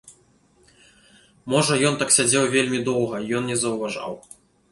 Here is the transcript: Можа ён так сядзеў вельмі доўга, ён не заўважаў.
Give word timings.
Можа 1.55 1.73
ён 1.91 1.99
так 2.01 2.09
сядзеў 2.17 2.47
вельмі 2.55 2.79
доўга, 2.89 3.17
ён 3.41 3.53
не 3.53 3.61
заўважаў. 3.65 4.13